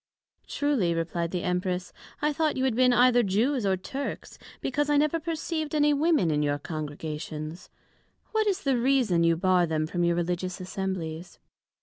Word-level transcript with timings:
Truly, 0.47 0.95
replied 0.95 1.29
the 1.29 1.43
Empress, 1.43 1.93
I 2.23 2.33
thought 2.33 2.57
you 2.57 2.63
had 2.63 2.73
been 2.75 2.91
either 2.91 3.21
Jews, 3.21 3.67
or 3.67 3.77
Turks, 3.77 4.39
because 4.59 4.89
I 4.89 4.97
never 4.97 5.19
perceived 5.19 5.75
any 5.75 5.93
Women 5.93 6.31
in 6.31 6.41
your 6.41 6.57
Congregations: 6.57 7.69
But 8.23 8.33
what 8.33 8.47
is 8.47 8.63
the 8.63 8.79
reason, 8.79 9.23
you 9.23 9.37
bar 9.37 9.67
them 9.67 9.85
from 9.85 10.03
your 10.03 10.15
religious 10.15 10.59
Assemblies? 10.59 11.37